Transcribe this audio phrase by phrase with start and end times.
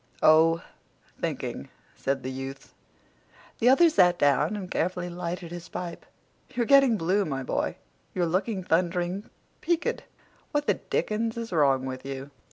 [0.23, 0.63] "Oh,
[1.21, 2.73] thinking," said the youth.
[3.59, 6.07] The other sat down and carefully lighted his pipe.
[6.55, 7.75] "You're getting blue my boy.
[8.15, 9.29] You're looking thundering
[9.61, 10.03] peek ed.
[10.53, 12.31] What the dickens is wrong with you?"